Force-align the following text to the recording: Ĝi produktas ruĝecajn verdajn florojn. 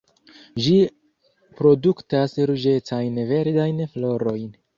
Ĝi 0.67 0.77
produktas 1.59 2.33
ruĝecajn 2.53 3.21
verdajn 3.35 3.87
florojn. 3.95 4.51